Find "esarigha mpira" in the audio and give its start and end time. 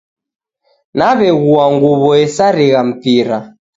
2.23-3.37